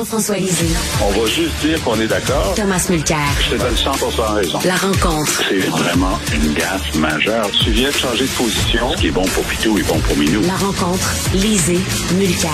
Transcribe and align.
Jean-François 0.00 0.36
Lisée. 0.36 0.74
On 1.04 1.10
va 1.10 1.26
juste 1.26 1.60
dire 1.60 1.84
qu'on 1.84 2.00
est 2.00 2.06
d'accord. 2.06 2.54
Thomas 2.54 2.86
Mulcair. 2.88 3.18
Je 3.42 3.50
te 3.50 3.60
donne 3.60 3.76
100 3.76 3.90
raison. 4.34 4.58
La 4.64 4.76
rencontre. 4.76 5.42
C'est 5.46 5.60
vraiment 5.68 6.18
une 6.32 6.54
gaffe 6.54 6.94
majeure. 6.94 7.50
Tu 7.62 7.70
viens 7.72 7.90
de 7.90 7.94
changer 7.94 8.24
de 8.24 8.30
position. 8.30 8.92
Ce 8.92 8.96
qui 8.96 9.08
est 9.08 9.10
bon 9.10 9.26
pour 9.26 9.44
Pitou 9.44 9.76
est 9.76 9.86
bon 9.86 10.00
pour 10.00 10.16
Minou. 10.16 10.40
La 10.46 10.54
rencontre. 10.54 11.06
Lisée. 11.34 11.80
Mulcair. 12.14 12.50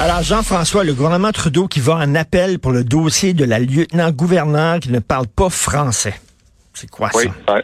Alors, 0.00 0.22
Jean-François, 0.22 0.82
le 0.82 0.94
gouvernement 0.94 1.30
Trudeau 1.30 1.68
qui 1.68 1.80
va 1.80 1.96
en 1.96 2.14
appel 2.14 2.58
pour 2.58 2.72
le 2.72 2.84
dossier 2.84 3.34
de 3.34 3.44
la 3.44 3.58
lieutenant-gouverneur 3.58 4.80
qui 4.80 4.90
ne 4.90 5.00
parle 5.00 5.26
pas 5.26 5.50
français. 5.50 6.14
C'est 6.72 6.88
quoi 6.88 7.10
oui, 7.14 7.24
ça? 7.24 7.52
Ouais. 7.52 7.62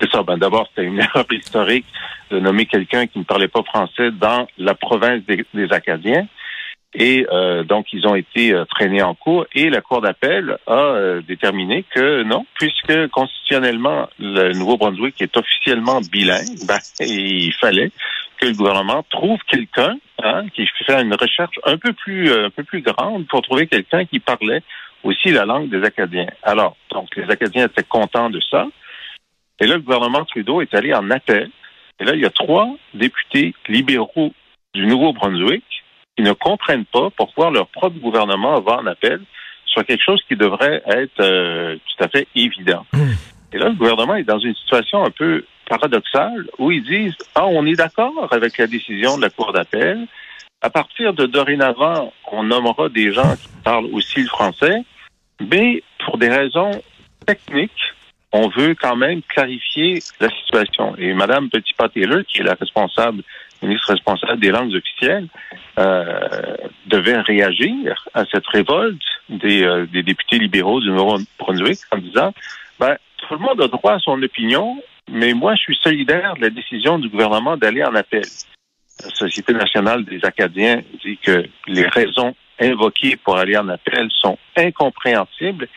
C'est 0.00 0.10
ça. 0.10 0.24
Ben, 0.24 0.36
d'abord, 0.36 0.66
c'était 0.70 0.88
une 0.88 0.98
erreur 0.98 1.26
historique 1.30 1.86
de 2.32 2.40
nommer 2.40 2.66
quelqu'un 2.66 3.06
qui 3.06 3.20
ne 3.20 3.24
parlait 3.24 3.46
pas 3.46 3.62
français 3.62 4.10
dans 4.10 4.48
la 4.58 4.74
province 4.74 5.22
des, 5.28 5.46
des 5.54 5.72
Acadiens. 5.72 6.26
Et 6.94 7.26
euh, 7.32 7.64
donc, 7.64 7.86
ils 7.92 8.06
ont 8.06 8.14
été 8.14 8.52
euh, 8.52 8.64
freinés 8.66 9.02
en 9.02 9.14
cours 9.14 9.46
et 9.54 9.70
la 9.70 9.80
Cour 9.80 10.02
d'appel 10.02 10.58
a 10.66 10.72
euh, 10.72 11.22
déterminé 11.22 11.84
que 11.94 12.22
non, 12.22 12.44
puisque 12.54 13.08
constitutionnellement, 13.08 14.10
le 14.18 14.52
Nouveau-Brunswick 14.52 15.20
est 15.22 15.36
officiellement 15.36 16.00
bilingue, 16.00 16.58
ben, 16.68 16.78
il 17.00 17.52
fallait 17.54 17.90
que 18.38 18.46
le 18.46 18.52
gouvernement 18.52 19.04
trouve 19.08 19.38
quelqu'un 19.48 19.96
hein, 20.22 20.44
qui 20.54 20.66
fait 20.86 21.00
une 21.00 21.14
recherche 21.14 21.58
un 21.64 21.78
peu 21.78 21.92
plus 21.94 22.30
un 22.30 22.50
peu 22.50 22.64
plus 22.64 22.82
grande 22.82 23.26
pour 23.28 23.40
trouver 23.40 23.66
quelqu'un 23.66 24.04
qui 24.04 24.18
parlait 24.18 24.62
aussi 25.02 25.30
la 25.30 25.46
langue 25.46 25.70
des 25.70 25.82
Acadiens. 25.84 26.28
Alors, 26.42 26.76
donc, 26.90 27.16
les 27.16 27.30
Acadiens 27.30 27.66
étaient 27.66 27.82
contents 27.84 28.30
de 28.30 28.40
ça. 28.50 28.66
Et 29.60 29.66
là, 29.66 29.76
le 29.76 29.80
gouvernement 29.80 30.24
Trudeau 30.24 30.60
est 30.60 30.74
allé 30.74 30.92
en 30.92 31.10
appel. 31.10 31.50
Et 32.00 32.04
là, 32.04 32.14
il 32.14 32.20
y 32.20 32.26
a 32.26 32.30
trois 32.30 32.68
députés 32.94 33.54
libéraux 33.68 34.32
du 34.74 34.86
Nouveau-Brunswick 34.86 35.64
qui 36.16 36.22
ne 36.22 36.32
comprennent 36.32 36.84
pas 36.84 37.08
pourquoi 37.16 37.50
leur 37.50 37.68
propre 37.68 37.98
gouvernement 37.98 38.60
va 38.60 38.78
en 38.78 38.86
appel 38.86 39.20
sur 39.66 39.84
quelque 39.84 40.02
chose 40.04 40.22
qui 40.28 40.36
devrait 40.36 40.82
être 40.86 41.20
euh, 41.20 41.76
tout 41.76 42.04
à 42.04 42.08
fait 42.08 42.28
évident. 42.34 42.84
Mmh. 42.92 43.12
Et 43.54 43.58
là, 43.58 43.68
le 43.68 43.74
gouvernement 43.74 44.16
est 44.16 44.24
dans 44.24 44.38
une 44.38 44.54
situation 44.54 45.04
un 45.04 45.10
peu 45.10 45.44
paradoxale 45.68 46.48
où 46.58 46.70
ils 46.70 46.84
disent 46.84 47.16
Ah, 47.34 47.46
on 47.46 47.66
est 47.66 47.76
d'accord 47.76 48.28
avec 48.30 48.58
la 48.58 48.66
décision 48.66 49.16
de 49.16 49.22
la 49.22 49.30
Cour 49.30 49.52
d'appel. 49.52 50.06
À 50.60 50.70
partir 50.70 51.12
de 51.12 51.26
dorénavant, 51.26 52.12
on 52.30 52.44
nommera 52.44 52.88
des 52.88 53.12
gens 53.12 53.36
qui 53.36 53.48
parlent 53.64 53.88
aussi 53.92 54.20
le 54.20 54.28
français, 54.28 54.84
mais 55.40 55.82
pour 56.04 56.18
des 56.18 56.28
raisons 56.28 56.70
techniques, 57.26 57.94
on 58.32 58.48
veut 58.48 58.74
quand 58.74 58.96
même 58.96 59.22
clarifier 59.22 59.98
la 60.20 60.28
situation. 60.30 60.94
Et 60.96 61.12
Mme 61.14 61.50
Petitpas-Taylor, 61.50 62.22
qui 62.26 62.40
est 62.40 62.44
la 62.44 62.54
responsable 62.54 63.22
ministre 63.62 63.92
responsable 63.92 64.40
des 64.40 64.50
langues 64.50 64.74
officielles, 64.74 65.28
euh, 65.78 66.56
devait 66.86 67.20
réagir 67.20 68.08
à 68.14 68.24
cette 68.26 68.46
révolte 68.46 69.02
des, 69.28 69.64
euh, 69.64 69.86
des 69.86 70.02
députés 70.02 70.38
libéraux 70.38 70.80
du 70.80 70.90
Nouveau-Brunswick 70.90 71.80
en 71.90 71.98
disant 71.98 72.34
ben, 72.78 72.96
tout 73.18 73.34
le 73.34 73.40
monde 73.40 73.60
a 73.60 73.68
droit 73.68 73.94
à 73.94 73.98
son 73.98 74.20
opinion, 74.22 74.82
mais 75.10 75.34
moi, 75.34 75.54
je 75.54 75.62
suis 75.62 75.78
solidaire 75.82 76.34
de 76.36 76.42
la 76.42 76.50
décision 76.50 76.98
du 76.98 77.08
gouvernement 77.08 77.56
d'aller 77.56 77.84
en 77.84 77.94
appel. 77.94 78.24
La 79.02 79.10
Société 79.10 79.52
nationale 79.52 80.04
des 80.04 80.20
Acadiens 80.24 80.82
dit 81.04 81.18
que 81.18 81.44
les 81.66 81.86
raisons 81.86 82.34
invoquées 82.60 83.16
pour 83.16 83.36
aller 83.36 83.56
en 83.56 83.68
appel 83.68 84.08
sont 84.10 84.38
incompréhensibles. 84.56 85.68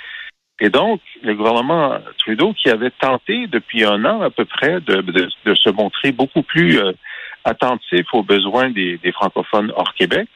Et 0.59 0.69
donc, 0.69 1.01
le 1.21 1.35
gouvernement 1.35 1.97
Trudeau, 2.17 2.53
qui 2.53 2.69
avait 2.69 2.91
tenté 2.91 3.47
depuis 3.47 3.83
un 3.83 4.05
an 4.05 4.21
à 4.21 4.29
peu 4.29 4.45
près 4.45 4.79
de, 4.79 5.01
de, 5.01 5.29
de 5.45 5.55
se 5.55 5.69
montrer 5.69 6.11
beaucoup 6.11 6.43
plus 6.43 6.79
euh, 6.79 6.93
attentif 7.45 8.05
aux 8.13 8.23
besoins 8.23 8.71
des, 8.71 8.97
des, 8.97 9.11
francophones 9.11 9.71
hors 9.75 9.93
Québec 9.93 10.27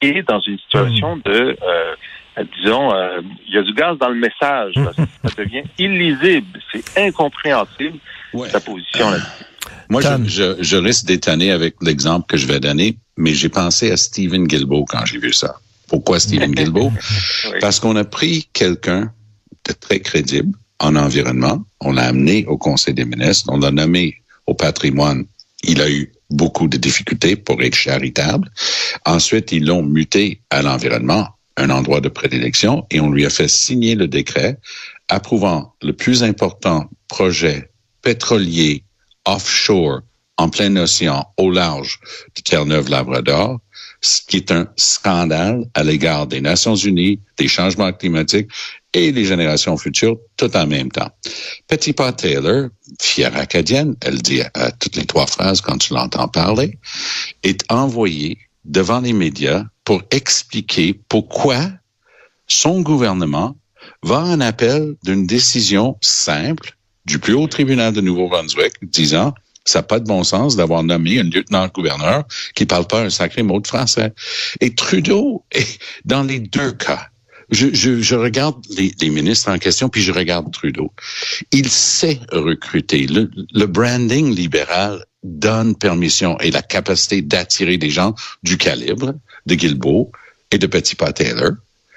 et 0.00 0.22
dans 0.22 0.40
une 0.40 0.58
situation 0.58 1.18
de, 1.18 1.56
euh, 1.62 2.44
disons, 2.58 2.92
euh, 2.92 3.20
il 3.46 3.54
y 3.54 3.58
a 3.58 3.62
du 3.62 3.74
gaz 3.74 3.98
dans 3.98 4.08
le 4.08 4.16
message. 4.16 4.74
Là, 4.76 4.92
ça 4.96 5.30
devient 5.36 5.62
illisible, 5.78 6.58
c'est 6.72 7.06
incompréhensible 7.06 7.98
ouais. 8.32 8.48
sa 8.48 8.60
position 8.60 9.10
là-dessus. 9.10 9.44
Moi, 9.90 10.00
je, 10.00 10.24
je, 10.24 10.62
je 10.62 10.76
risque 10.76 11.04
d'étonner 11.06 11.50
avec 11.50 11.74
l'exemple 11.82 12.26
que 12.26 12.36
je 12.36 12.46
vais 12.46 12.60
donner, 12.60 12.96
mais 13.16 13.34
j'ai 13.34 13.48
pensé 13.48 13.90
à 13.90 13.96
Stephen 13.96 14.46
Guilbeault 14.46 14.86
quand 14.86 15.04
j'ai 15.04 15.18
vu 15.18 15.32
ça. 15.32 15.56
Pourquoi 15.88 16.20
Stephen 16.20 16.52
Guilbeault? 16.52 16.92
oui. 17.44 17.58
Parce 17.60 17.80
qu'on 17.80 17.96
a 17.96 18.04
pris 18.04 18.48
quelqu'un 18.52 19.12
de 19.68 19.72
très 19.72 20.00
crédible 20.00 20.56
en 20.78 20.96
environnement, 20.96 21.62
on 21.80 21.92
l'a 21.92 22.06
amené 22.06 22.46
au 22.46 22.56
Conseil 22.56 22.94
des 22.94 23.04
ministres, 23.04 23.50
on 23.52 23.58
l'a 23.58 23.70
nommé 23.70 24.14
au 24.46 24.54
patrimoine 24.54 25.26
il 25.62 25.80
a 25.80 25.90
eu 25.90 26.12
beaucoup 26.30 26.68
de 26.68 26.76
difficultés 26.76 27.36
pour 27.36 27.62
être 27.62 27.74
charitable. 27.74 28.50
Ensuite, 29.04 29.52
ils 29.52 29.66
l'ont 29.66 29.82
muté 29.82 30.40
à 30.50 30.62
l'environnement, 30.62 31.28
un 31.56 31.70
endroit 31.70 32.00
de 32.00 32.08
prédilection, 32.08 32.86
et 32.90 33.00
on 33.00 33.10
lui 33.10 33.26
a 33.26 33.30
fait 33.30 33.48
signer 33.48 33.94
le 33.94 34.08
décret 34.08 34.58
approuvant 35.08 35.74
le 35.82 35.92
plus 35.92 36.22
important 36.22 36.88
projet 37.08 37.70
pétrolier 38.02 38.84
offshore 39.26 40.00
en 40.36 40.48
plein 40.48 40.74
océan 40.76 41.26
au 41.36 41.50
large 41.50 42.00
de 42.34 42.40
Terre-Neuve-Labrador, 42.40 43.60
ce 44.00 44.22
qui 44.26 44.38
est 44.38 44.50
un 44.50 44.68
scandale 44.76 45.66
à 45.74 45.82
l'égard 45.82 46.26
des 46.26 46.40
Nations 46.40 46.76
Unies, 46.76 47.20
des 47.36 47.48
changements 47.48 47.92
climatiques 47.92 48.48
et 48.92 49.12
des 49.12 49.24
générations 49.24 49.76
futures 49.76 50.18
tout 50.36 50.54
en 50.56 50.66
même 50.66 50.90
temps. 50.90 51.10
Petit 51.68 51.94
Taylor, 51.94 52.68
fière 53.00 53.36
acadienne, 53.36 53.94
elle 54.00 54.20
dit 54.20 54.42
toutes 54.80 54.96
les 54.96 55.06
trois 55.06 55.26
phrases 55.26 55.60
quand 55.60 55.78
tu 55.78 55.94
l'entends 55.94 56.28
parler, 56.28 56.78
est 57.42 57.64
envoyée 57.70 58.38
devant 58.64 59.00
les 59.00 59.12
médias 59.12 59.64
pour 59.84 60.02
expliquer 60.10 61.00
pourquoi 61.08 61.70
son 62.46 62.80
gouvernement 62.80 63.56
va 64.02 64.20
en 64.20 64.40
appel 64.40 64.96
d'une 65.04 65.26
décision 65.26 65.96
simple 66.00 66.76
du 67.04 67.18
plus 67.18 67.34
haut 67.34 67.46
tribunal 67.46 67.92
de 67.92 68.00
Nouveau-Brunswick 68.00 68.72
disant 68.82 69.34
ça 69.64 69.80
n'a 69.80 69.82
pas 69.84 70.00
de 70.00 70.04
bon 70.06 70.24
sens 70.24 70.56
d'avoir 70.56 70.82
nommé 70.82 71.20
un 71.20 71.24
lieutenant-gouverneur 71.24 72.24
qui 72.54 72.66
parle 72.66 72.86
pas 72.86 73.02
un 73.02 73.10
sacré 73.10 73.42
mot 73.42 73.60
de 73.60 73.66
français. 73.66 74.12
Et 74.60 74.74
Trudeau, 74.74 75.44
dans 76.04 76.22
les 76.22 76.40
deux 76.40 76.72
cas, 76.72 77.08
je, 77.50 77.68
je, 77.72 78.00
je 78.00 78.14
regarde 78.14 78.56
les, 78.70 79.10
ministres 79.10 79.50
en 79.50 79.58
question, 79.58 79.88
puis 79.88 80.02
je 80.02 80.12
regarde 80.12 80.52
Trudeau. 80.52 80.92
Il 81.52 81.68
sait 81.68 82.20
recruter. 82.30 83.06
Le, 83.06 83.30
le 83.52 83.66
branding 83.66 84.34
libéral 84.34 85.04
donne 85.22 85.76
permission 85.76 86.38
et 86.40 86.50
la 86.50 86.62
capacité 86.62 87.22
d'attirer 87.22 87.76
des 87.76 87.90
gens 87.90 88.14
du 88.42 88.56
calibre 88.56 89.14
de 89.46 89.54
Guilbeault 89.54 90.10
et 90.50 90.58
de 90.58 90.66
Petit 90.66 90.96
Pas 90.96 91.12
Taylor. 91.12 91.52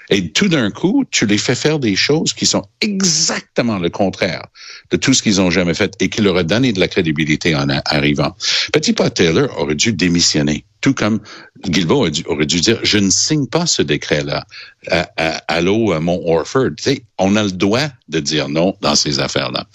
Et 0.09 0.31
tout 0.31 0.47
d'un 0.47 0.69
coup, 0.69 1.05
tu 1.09 1.25
les 1.25 1.37
fais 1.37 1.55
faire 1.55 1.79
des 1.79 1.95
choses 1.95 2.33
qui 2.33 2.45
sont 2.45 2.63
exactement 2.81 3.79
le 3.79 3.89
contraire 3.89 4.45
de 4.91 4.97
tout 4.97 5.13
ce 5.13 5.23
qu'ils 5.23 5.39
ont 5.41 5.49
jamais 5.49 5.73
fait 5.73 5.93
et 5.99 6.09
qui 6.09 6.21
leur 6.21 6.37
a 6.37 6.43
donné 6.43 6.73
de 6.73 6.79
la 6.79 6.87
crédibilité 6.87 7.55
en 7.55 7.67
arrivant. 7.85 8.35
Petit 8.71 8.93
Pat 8.93 9.13
Taylor 9.13 9.49
aurait 9.57 9.75
dû 9.75 9.93
démissionner, 9.93 10.65
tout 10.81 10.93
comme 10.93 11.21
Guilbeault 11.65 12.09
aurait 12.27 12.45
dû, 12.45 12.59
dire, 12.59 12.79
je 12.83 12.97
ne 12.97 13.09
signe 13.09 13.47
pas 13.47 13.65
ce 13.65 13.81
décret-là. 13.81 14.45
Allô, 15.47 15.93
à 15.93 15.99
mon 16.01 16.21
Orford. 16.27 16.71
Tu 16.77 16.83
sais, 16.83 17.03
on 17.17 17.37
a 17.37 17.43
le 17.43 17.51
droit 17.51 17.87
de 18.09 18.19
dire 18.19 18.49
non 18.49 18.75
dans 18.81 18.95
ces 18.95 19.19
affaires-là. 19.19 19.65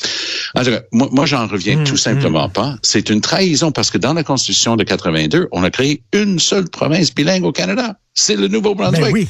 Moi, 0.92 1.08
moi 1.10 1.24
j'en 1.24 1.46
reviens 1.46 1.78
mmh, 1.78 1.84
tout 1.84 1.96
simplement 1.96 2.48
mmh. 2.48 2.52
pas. 2.52 2.76
C'est 2.82 3.08
une 3.08 3.22
trahison 3.22 3.72
parce 3.72 3.90
que 3.90 3.98
dans 3.98 4.12
la 4.12 4.24
Constitution 4.24 4.76
de 4.76 4.84
82, 4.84 5.48
on 5.52 5.62
a 5.62 5.70
créé 5.70 6.02
une 6.12 6.38
seule 6.38 6.68
province 6.68 7.14
bilingue 7.14 7.44
au 7.44 7.52
Canada. 7.52 7.98
C'est 8.12 8.36
le 8.36 8.48
Nouveau-Brunswick. 8.48 9.00
Ben 9.00 9.12
oui. 9.12 9.28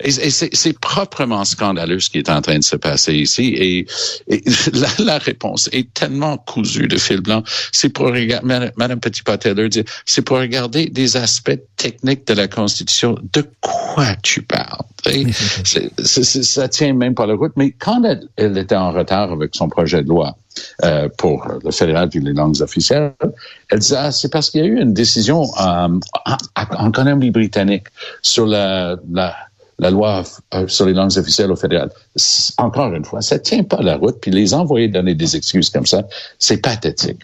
Et, 0.00 0.30
c'est 0.30 0.78
proprement 0.80 1.44
scandaleux 1.44 2.00
ce 2.00 2.10
qui 2.10 2.18
est 2.18 2.28
en 2.28 2.40
train 2.42 2.58
de 2.58 2.64
se 2.64 2.76
passer 2.76 3.14
ici. 3.14 3.54
Et, 3.56 3.86
la, 4.72 4.88
la, 4.98 5.18
réponse 5.18 5.68
est 5.72 5.92
tellement 5.94 6.36
cousue 6.36 6.88
de 6.88 6.96
fil 6.96 7.20
blanc. 7.20 7.42
C'est 7.72 7.90
pour 7.90 8.06
regarder, 8.06 8.70
Madame 8.76 9.00
Petit-Pateleur 9.00 9.68
dit, 9.68 9.84
c'est 10.04 10.22
pour 10.22 10.38
regarder 10.38 10.86
des 10.86 11.16
aspects 11.16 11.58
techniques 11.76 12.26
de 12.26 12.34
la 12.34 12.48
Constitution. 12.48 13.18
De 13.32 13.44
quoi 13.60 14.16
tu 14.22 14.42
parles? 14.42 14.84
ça 15.98 16.68
tient 16.68 16.94
même 16.94 17.14
pas 17.14 17.26
la 17.26 17.34
route. 17.34 17.52
Mais 17.56 17.72
quand 17.72 18.02
elle, 18.04 18.58
était 18.58 18.76
en 18.76 18.92
retard 18.92 19.32
avec 19.32 19.54
son 19.54 19.68
projet 19.68 20.02
de 20.02 20.08
loi, 20.08 20.36
euh, 20.84 21.08
pour 21.18 21.46
le 21.64 21.70
fédéral 21.72 22.08
et 22.14 22.20
les 22.20 22.32
langues 22.32 22.60
officielles, 22.62 23.12
elle 23.70 23.80
disait 23.80 23.96
ah, 23.98 24.12
c'est 24.12 24.30
parce 24.30 24.50
qu'il 24.50 24.60
y 24.60 24.64
a 24.64 24.66
eu 24.66 24.80
une 24.80 24.94
décision 24.94 25.42
euh, 25.60 25.88
en, 26.24 26.38
en 26.54 26.90
Colombie-Britannique 26.92 27.86
sur 28.22 28.46
la, 28.46 28.96
la 29.10 29.34
la 29.78 29.90
loi 29.90 30.22
euh, 30.54 30.68
sur 30.68 30.86
les 30.86 30.92
langues 30.92 31.16
officielles 31.16 31.50
au 31.50 31.56
fédéral. 31.56 31.90
Encore 32.58 32.92
une 32.94 33.04
fois, 33.04 33.20
ça 33.22 33.38
tient 33.38 33.64
pas 33.64 33.82
la 33.82 33.96
route, 33.96 34.16
puis 34.20 34.30
les 34.30 34.54
envoyer 34.54 34.88
donner 34.88 35.14
des 35.14 35.36
excuses 35.36 35.70
comme 35.70 35.86
ça, 35.86 36.02
c'est 36.38 36.62
pathétique. 36.62 37.20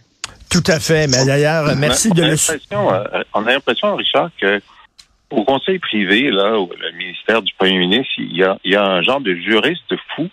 Tout 0.51 0.65
à 0.67 0.81
fait, 0.81 1.07
mais 1.07 1.25
d'ailleurs, 1.25 1.77
merci 1.77 2.11
de 2.11 2.23
le... 2.23 2.33
Euh, 2.33 3.23
on 3.35 3.47
a 3.47 3.53
l'impression, 3.53 3.95
Richard, 3.95 4.31
que 4.41 4.61
au 5.31 5.45
conseil 5.45 5.79
privé, 5.79 6.31
là, 6.31 6.59
au 6.59 6.69
le 6.77 6.97
ministère 6.97 7.41
du 7.41 7.53
premier 7.57 7.79
ministre, 7.79 8.13
il 8.19 8.37
y 8.37 8.43
a, 8.43 8.59
il 8.65 8.73
y 8.73 8.77
a 8.77 8.85
un 8.85 9.03
genre 9.03 9.21
de 9.21 9.33
juriste 9.35 9.95
fou 10.17 10.29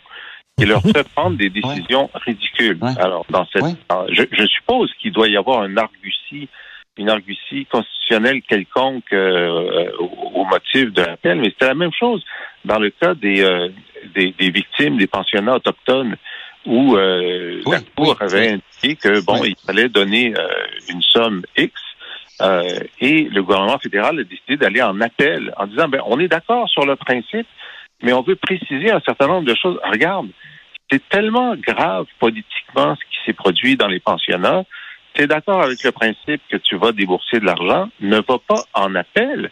qui 0.57 0.65
leur 0.65 0.81
fait 0.81 1.07
prendre 1.15 1.37
des 1.37 1.51
décisions 1.51 2.09
ridicules. 2.25 2.79
Alors, 2.97 3.27
dans 3.29 3.45
cette, 3.53 3.63
je, 4.09 4.23
je, 4.31 4.45
suppose 4.47 4.91
qu'il 4.99 5.11
doit 5.11 5.27
y 5.27 5.37
avoir 5.37 5.61
un 5.61 5.77
argutie 5.77 6.49
une 6.97 7.09
argutie 7.09 7.65
constitutionnelle 7.65 8.41
quelconque 8.41 9.11
euh, 9.13 9.91
au, 9.99 10.45
motif 10.45 10.91
de 10.93 11.01
l'appel, 11.01 11.39
mais 11.39 11.49
c'était 11.49 11.67
la 11.67 11.75
même 11.75 11.91
chose 11.97 12.23
dans 12.65 12.79
le 12.79 12.89
cas 12.89 13.13
des, 13.13 13.43
euh, 13.43 13.69
des, 14.15 14.33
victimes, 14.39 14.97
des 14.97 15.07
pensionnats 15.07 15.55
autochtones, 15.55 16.15
où 16.65 16.95
euh, 16.95 17.61
la 17.65 17.79
Cour 17.95 18.15
avait 18.19 18.53
indiqué 18.53 18.95
que 18.95 19.25
bon, 19.25 19.43
il 19.43 19.55
fallait 19.65 19.89
donner 19.89 20.33
une 20.89 21.01
somme 21.01 21.43
X. 21.57 21.73
et 23.01 23.23
le 23.23 23.41
gouvernement 23.41 23.79
fédéral 23.79 24.19
a 24.19 24.23
décidé 24.23 24.57
d'aller 24.57 24.81
en 24.81 24.99
appel 25.01 25.53
en 25.57 25.67
disant 25.67 25.87
ben 25.87 26.01
on 26.05 26.19
est 26.19 26.27
d'accord 26.27 26.67
sur 26.69 26.85
le 26.85 26.95
principe, 26.95 27.47
mais 28.03 28.13
on 28.13 28.21
veut 28.21 28.35
préciser 28.35 28.91
un 28.91 29.01
certain 29.01 29.27
nombre 29.27 29.47
de 29.47 29.55
choses. 29.55 29.79
Regarde, 29.83 30.27
c'est 30.91 31.07
tellement 31.09 31.55
grave 31.55 32.05
politiquement 32.19 32.95
ce 32.95 33.01
qui 33.01 33.25
s'est 33.25 33.33
produit 33.33 33.75
dans 33.75 33.87
les 33.87 33.99
pensionnats 33.99 34.63
tu 35.17 35.23
es 35.23 35.27
d'accord 35.27 35.63
avec 35.63 35.83
le 35.83 35.91
principe 35.91 36.41
que 36.49 36.57
tu 36.57 36.77
vas 36.77 36.91
débourser 36.91 37.39
de 37.39 37.45
l'argent, 37.45 37.89
ne 38.01 38.17
va 38.17 38.37
pas 38.47 38.63
en 38.75 38.93
appel. 38.93 39.49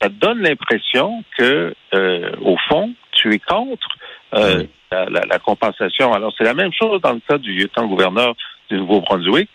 Ça 0.00 0.10
te 0.10 0.14
donne 0.14 0.42
l'impression 0.42 1.24
que, 1.38 1.74
euh, 1.94 2.30
au 2.42 2.56
fond, 2.68 2.92
tu 3.12 3.32
es 3.32 3.38
contre 3.38 3.88
euh, 4.34 4.64
la, 4.90 5.38
compensation. 5.38 6.12
Alors, 6.12 6.34
c'est 6.36 6.44
la 6.44 6.52
même 6.52 6.72
chose 6.72 7.00
dans 7.00 7.14
le 7.14 7.20
cas 7.26 7.38
du 7.38 7.54
lieutenant-gouverneur 7.54 8.34
du 8.68 8.76
Nouveau-Brunswick. 8.76 9.48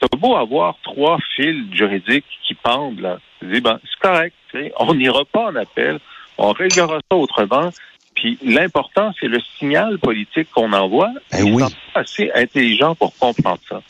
Tu 0.00 0.18
beau 0.18 0.36
avoir 0.36 0.76
trois 0.84 1.18
fils 1.34 1.64
juridiques 1.72 2.38
qui 2.46 2.54
pendent, 2.54 3.00
là. 3.00 3.18
Tu 3.40 3.46
dis, 3.46 3.60
ben, 3.60 3.80
c'est 3.82 4.00
correct, 4.00 4.34
on 4.78 4.94
n'ira 4.94 5.24
pas 5.24 5.46
en 5.46 5.56
appel, 5.56 5.98
on 6.38 6.52
réglera 6.52 7.00
ça 7.10 7.16
autrement. 7.16 7.70
Puis 8.14 8.38
l'important, 8.44 9.12
c'est 9.18 9.26
le 9.26 9.40
signal 9.58 9.98
politique 9.98 10.48
qu'on 10.52 10.72
envoie. 10.72 11.10
Ben 11.32 11.42
oui. 11.52 11.64
assez 11.94 12.30
intelligent 12.34 12.94
pour 12.94 13.16
comprendre 13.18 13.60
ça. 13.68 13.82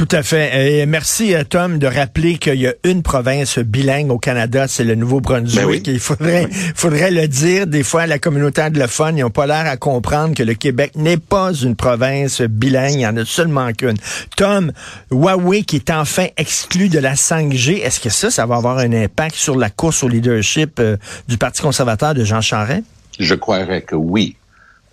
Tout 0.00 0.16
à 0.16 0.22
fait. 0.22 0.80
Et 0.80 0.86
merci, 0.86 1.34
euh, 1.34 1.44
Tom, 1.44 1.78
de 1.78 1.86
rappeler 1.86 2.38
qu'il 2.38 2.54
y 2.54 2.66
a 2.66 2.72
une 2.84 3.02
province 3.02 3.58
bilingue 3.58 4.10
au 4.10 4.16
Canada, 4.18 4.66
c'est 4.66 4.82
le 4.82 4.94
Nouveau-Brunswick. 4.94 5.84
Ben 5.84 5.92
Il 5.92 6.00
faudrait, 6.00 6.48
faudrait 6.74 7.10
le 7.10 7.28
dire. 7.28 7.66
Des 7.66 7.82
fois, 7.82 8.06
la 8.06 8.18
communauté 8.18 8.62
anglophone, 8.62 9.18
ils 9.18 9.20
n'ont 9.20 9.28
pas 9.28 9.46
l'air 9.46 9.66
à 9.66 9.76
comprendre 9.76 10.34
que 10.34 10.42
le 10.42 10.54
Québec 10.54 10.92
n'est 10.96 11.18
pas 11.18 11.52
une 11.52 11.76
province 11.76 12.40
bilingue. 12.40 12.94
Il 12.94 13.00
y 13.00 13.06
en 13.06 13.18
a 13.18 13.26
seulement 13.26 13.70
qu'une. 13.72 13.98
Tom, 14.38 14.72
Huawei 15.10 15.64
qui 15.64 15.76
est 15.76 15.90
enfin 15.90 16.28
exclu 16.38 16.88
de 16.88 16.98
la 16.98 17.12
5G, 17.12 17.82
est-ce 17.82 18.00
que 18.00 18.08
ça, 18.08 18.30
ça 18.30 18.46
va 18.46 18.56
avoir 18.56 18.78
un 18.78 18.94
impact 18.94 19.34
sur 19.34 19.54
la 19.54 19.68
course 19.68 20.02
au 20.02 20.08
leadership 20.08 20.80
euh, 20.80 20.96
du 21.28 21.36
Parti 21.36 21.60
conservateur 21.60 22.14
de 22.14 22.24
Jean 22.24 22.40
Charest? 22.40 22.84
Je 23.18 23.34
croirais 23.34 23.82
que 23.82 23.96
oui. 23.96 24.34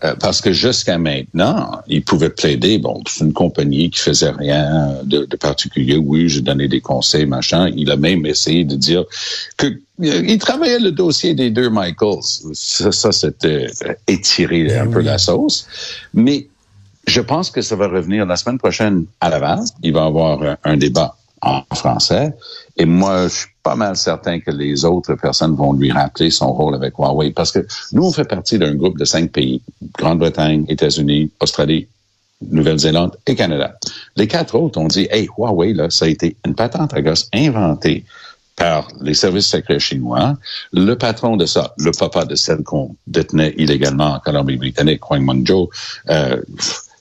Euh, 0.03 0.13
parce 0.19 0.41
que 0.41 0.53
jusqu'à 0.53 0.99
maintenant, 0.99 1.81
il 1.87 2.03
pouvait 2.03 2.29
plaider, 2.29 2.77
bon, 2.77 3.01
c'est 3.07 3.23
une 3.23 3.33
compagnie 3.33 3.89
qui 3.89 3.99
faisait 3.99 4.29
rien 4.29 4.99
de, 5.03 5.25
particulier. 5.37 5.97
Oui, 5.97 6.29
j'ai 6.29 6.41
donné 6.41 6.67
des 6.67 6.81
conseils, 6.81 7.25
machin. 7.25 7.71
Il 7.75 7.89
a 7.89 7.97
même 7.97 8.25
essayé 8.27 8.63
de 8.63 8.75
dire 8.75 9.05
que 9.57 9.67
euh, 9.67 10.23
il 10.27 10.37
travaillait 10.37 10.79
le 10.79 10.91
dossier 10.91 11.33
des 11.33 11.49
deux 11.49 11.71
Michaels. 11.71 12.21
Ça, 12.53 12.91
ça 12.91 13.11
c'était 13.11 13.67
étirer 14.07 14.77
un 14.77 14.87
peu 14.87 15.01
la 15.01 15.17
sauce. 15.17 15.65
Mais 16.13 16.47
je 17.07 17.21
pense 17.21 17.49
que 17.49 17.63
ça 17.63 17.75
va 17.75 17.87
revenir 17.87 18.27
la 18.27 18.35
semaine 18.35 18.59
prochaine 18.59 19.05
à 19.19 19.29
Laval. 19.29 19.61
Il 19.81 19.93
va 19.93 20.01
y 20.01 20.07
avoir 20.07 20.57
un 20.63 20.77
débat 20.77 21.17
en 21.41 21.63
français. 21.73 22.33
Et 22.77 22.85
moi, 22.85 23.23
je 23.23 23.33
suis 23.33 23.47
pas 23.67 23.75
mal 23.75 23.97
certain 23.97 24.39
que 24.39 24.51
les 24.51 24.85
autres 24.85 25.15
personnes 25.15 25.53
vont 25.53 25.73
lui 25.73 25.91
rappeler 25.91 26.31
son 26.31 26.53
rôle 26.53 26.75
avec 26.75 26.93
Huawei 26.97 27.31
parce 27.31 27.51
que 27.51 27.67
nous, 27.91 28.05
on 28.05 28.13
fait 28.13 28.23
partie 28.23 28.57
d'un 28.57 28.75
groupe 28.75 28.97
de 28.97 29.03
cinq 29.03 29.29
pays, 29.33 29.61
Grande-Bretagne, 29.97 30.63
États-Unis, 30.69 31.29
Australie, 31.41 31.85
Nouvelle-Zélande 32.49 33.17
et 33.27 33.35
Canada. 33.35 33.77
Les 34.15 34.25
quatre 34.25 34.55
autres 34.55 34.79
ont 34.79 34.87
dit, 34.87 35.09
hey, 35.11 35.27
Huawei, 35.37 35.73
là, 35.73 35.89
ça 35.89 36.05
a 36.05 36.07
été 36.07 36.37
une 36.45 36.55
patente 36.55 36.93
à 36.93 37.01
gosse 37.01 37.27
inventée 37.33 38.05
par 38.55 38.87
les 39.01 39.13
services 39.13 39.47
secrets 39.47 39.79
chinois. 39.79 40.37
Le 40.71 40.93
patron 40.93 41.35
de 41.35 41.45
ça, 41.45 41.73
le 41.77 41.91
papa 41.91 42.23
de 42.23 42.35
celle 42.35 42.63
qu'on 42.63 42.95
détenait 43.05 43.53
illégalement 43.57 44.13
en 44.13 44.19
Colombie-Britannique, 44.19 45.01
Huang 45.09 45.23
Mengzhou, 45.23 45.69
euh, 46.09 46.41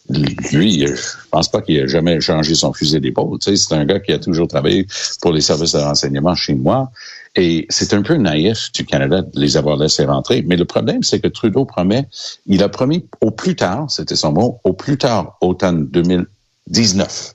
lui, 0.09 0.87
je 0.87 0.95
pense 1.31 1.49
pas 1.49 1.63
qu'il 1.63 1.77
ait 1.77 1.89
jamais 1.89 2.21
changé 2.21 2.55
son 2.55 2.73
fusil 2.73 3.01
d'épaule. 3.01 3.39
Tu 3.39 3.51
sais, 3.51 3.57
c'est 3.57 3.75
un 3.75 3.85
gars 3.85 4.01
qui 4.01 4.13
a 4.13 4.19
toujours 4.19 4.49
travaillé 4.49 4.87
pour 5.21 5.33
les 5.33 5.41
services 5.41 5.73
de 5.73 5.79
renseignement 5.79 6.35
chez 6.35 6.55
moi. 6.55 6.91
Et 7.35 7.67
c'est 7.69 7.93
un 7.93 8.03
peu 8.03 8.15
naïf 8.15 8.73
du 8.73 8.85
Canada 8.85 9.23
de 9.23 9.41
les 9.41 9.57
avoir 9.57 9.77
laissés 9.77 10.05
rentrer. 10.05 10.43
Mais 10.47 10.57
le 10.57 10.65
problème, 10.65 11.03
c'est 11.03 11.21
que 11.21 11.29
Trudeau 11.29 11.65
promet, 11.65 12.09
il 12.47 12.63
a 12.63 12.69
promis 12.69 13.07
au 13.21 13.31
plus 13.31 13.57
tard, 13.57 13.91
c'était 13.91 14.17
son 14.17 14.33
mot, 14.33 14.61
au 14.65 14.73
plus 14.73 14.97
tard 14.97 15.37
automne 15.43 15.87
2019, 15.89 17.35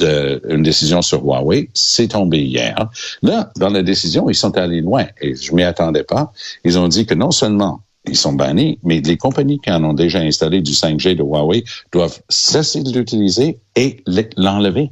de, 0.00 0.42
une 0.48 0.64
décision 0.64 1.02
sur 1.02 1.22
Huawei. 1.22 1.70
C'est 1.72 2.08
tombé 2.08 2.42
hier. 2.42 2.90
Là, 3.22 3.52
dans 3.56 3.68
la 3.68 3.82
décision, 3.82 4.28
ils 4.28 4.34
sont 4.34 4.56
allés 4.56 4.80
loin 4.80 5.06
et 5.20 5.36
je 5.36 5.54
m'y 5.54 5.62
attendais 5.62 6.04
pas. 6.04 6.32
Ils 6.64 6.78
ont 6.78 6.88
dit 6.88 7.06
que 7.06 7.14
non 7.14 7.30
seulement 7.30 7.80
ils 8.06 8.16
sont 8.16 8.32
bannis, 8.32 8.78
mais 8.82 9.00
les 9.00 9.16
compagnies 9.16 9.60
qui 9.60 9.70
en 9.70 9.84
ont 9.84 9.94
déjà 9.94 10.18
installé 10.18 10.60
du 10.60 10.72
5G 10.72 11.16
de 11.16 11.22
Huawei 11.22 11.64
doivent 11.92 12.20
cesser 12.28 12.82
de 12.82 12.90
l'utiliser 12.90 13.60
et 13.76 14.02
l'enlever. 14.36 14.90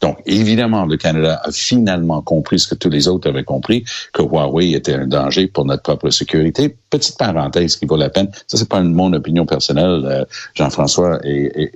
Donc, 0.00 0.18
évidemment, 0.26 0.84
le 0.84 0.96
Canada 0.96 1.40
a 1.44 1.52
finalement 1.52 2.22
compris 2.22 2.58
ce 2.58 2.68
que 2.68 2.74
tous 2.74 2.90
les 2.90 3.06
autres 3.06 3.28
avaient 3.28 3.44
compris, 3.44 3.84
que 4.12 4.22
Huawei 4.22 4.72
était 4.72 4.94
un 4.94 5.06
danger 5.06 5.46
pour 5.46 5.64
notre 5.64 5.82
propre 5.82 6.10
sécurité. 6.10 6.76
Petite 6.90 7.16
parenthèse 7.18 7.76
qui 7.76 7.86
vaut 7.86 7.96
la 7.96 8.10
peine. 8.10 8.30
Ça, 8.48 8.56
c'est 8.56 8.68
pas 8.68 8.80
mon 8.80 9.12
opinion 9.12 9.46
personnelle, 9.46 10.02
euh, 10.04 10.24
Jean-François. 10.54 11.20
Et, 11.24 11.62
et, 11.62 11.72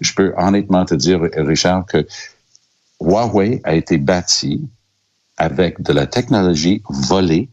je 0.00 0.14
peux 0.14 0.32
honnêtement 0.38 0.84
te 0.84 0.94
dire, 0.94 1.20
Richard, 1.36 1.84
que 1.86 2.06
Huawei 3.00 3.60
a 3.64 3.74
été 3.74 3.98
bâti 3.98 4.62
avec 5.36 5.82
de 5.82 5.92
la 5.92 6.06
technologie 6.06 6.82
volée 6.88 7.50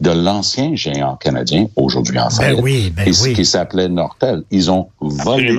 de 0.00 0.10
l'ancien 0.10 0.74
géant 0.76 1.16
canadien, 1.16 1.66
aujourd'hui 1.76 2.18
en 2.18 2.30
fait, 2.30 2.54
ben 2.54 2.62
oui, 2.62 2.90
ben 2.90 3.10
qui, 3.12 3.44
s'appelait 3.44 3.88
Nortel. 3.88 4.44
Ils 4.50 4.70
ont 4.70 4.90
volé 5.00 5.58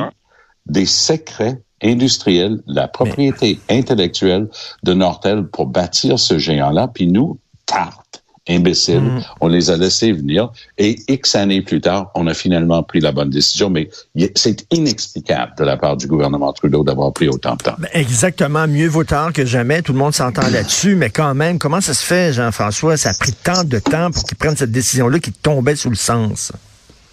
des 0.65 0.85
secrets 0.85 1.61
industriels, 1.83 2.61
la 2.65 2.87
propriété 2.87 3.59
intellectuelle 3.69 4.47
de 4.83 4.93
Nortel 4.93 5.47
pour 5.47 5.65
bâtir 5.67 6.19
ce 6.19 6.37
géant-là. 6.37 6.87
Puis 6.87 7.07
nous, 7.07 7.39
tarte, 7.65 8.08
imbéciles. 8.49 9.01
Mm. 9.01 9.23
On 9.41 9.47
les 9.47 9.69
a 9.69 9.77
laissés 9.77 10.11
venir 10.11 10.51
et 10.77 10.97
X 11.07 11.35
années 11.35 11.61
plus 11.61 11.81
tard, 11.81 12.11
on 12.15 12.27
a 12.27 12.33
finalement 12.33 12.83
pris 12.83 12.99
la 12.99 13.11
bonne 13.11 13.29
décision. 13.29 13.69
Mais 13.69 13.89
c'est 14.35 14.65
inexplicable 14.71 15.53
de 15.57 15.63
la 15.63 15.77
part 15.77 15.97
du 15.97 16.07
gouvernement 16.07 16.51
Trudeau 16.53 16.83
d'avoir 16.83 17.13
pris 17.13 17.27
autant 17.29 17.55
de 17.55 17.63
temps. 17.63 17.75
Ben, 17.77 17.89
exactement. 17.93 18.67
Mieux 18.67 18.87
vaut 18.87 19.03
tard 19.03 19.33
que 19.33 19.45
jamais. 19.45 19.81
Tout 19.81 19.93
le 19.93 19.99
monde 19.99 20.13
s'entend 20.13 20.49
là-dessus. 20.49 20.95
Mais 20.95 21.09
quand 21.09 21.35
même, 21.35 21.59
comment 21.59 21.81
ça 21.81 21.93
se 21.93 22.05
fait, 22.05 22.33
Jean-François? 22.33 22.97
Ça 22.97 23.09
a 23.09 23.13
pris 23.13 23.33
tant 23.33 23.63
de 23.63 23.79
temps 23.79 24.11
pour 24.11 24.23
qu'ils 24.23 24.37
prennent 24.37 24.57
cette 24.57 24.71
décision-là 24.71 25.19
qui 25.19 25.31
tombait 25.31 25.75
sous 25.75 25.89
le 25.89 25.95
sens. 25.95 26.51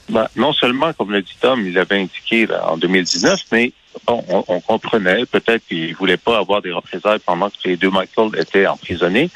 Ben, 0.09 0.28
non 0.37 0.52
seulement, 0.52 0.93
comme 0.93 1.11
l'a 1.11 1.21
dit 1.21 1.37
Tom, 1.40 1.66
il 1.66 1.75
l'avait 1.75 2.00
indiqué 2.00 2.47
en 2.64 2.76
2019, 2.76 3.40
mais 3.52 3.73
on, 4.07 4.45
on, 4.47 4.61
comprenait 4.61 5.26
peut-être 5.26 5.66
qu'il 5.66 5.95
voulait 5.97 6.16
pas 6.16 6.38
avoir 6.38 6.62
des 6.62 6.71
représailles 6.71 7.19
pendant 7.25 7.49
que 7.49 7.57
les 7.64 7.76
deux 7.76 7.90
Michael 7.90 8.31
étaient 8.38 8.66
emprisonnés. 8.66 9.31